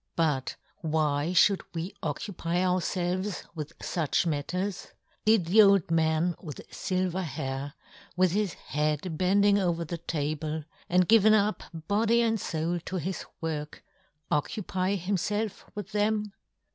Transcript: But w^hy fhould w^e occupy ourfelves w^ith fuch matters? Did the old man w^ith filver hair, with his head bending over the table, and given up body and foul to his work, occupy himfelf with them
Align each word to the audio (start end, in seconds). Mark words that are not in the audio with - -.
But 0.15 0.55
w^hy 0.83 1.29
fhould 1.33 1.61
w^e 1.75 1.93
occupy 2.01 2.55
ourfelves 2.57 3.45
w^ith 3.55 3.73
fuch 3.81 4.25
matters? 4.25 4.93
Did 5.25 5.45
the 5.45 5.61
old 5.61 5.91
man 5.91 6.33
w^ith 6.43 6.67
filver 6.69 7.21
hair, 7.21 7.75
with 8.17 8.31
his 8.31 8.53
head 8.55 9.15
bending 9.15 9.59
over 9.59 9.85
the 9.85 9.99
table, 9.99 10.63
and 10.89 11.07
given 11.07 11.35
up 11.35 11.61
body 11.71 12.19
and 12.23 12.41
foul 12.41 12.79
to 12.79 12.95
his 12.95 13.25
work, 13.41 13.83
occupy 14.31 14.97
himfelf 14.97 15.65
with 15.75 15.91
them 15.91 16.33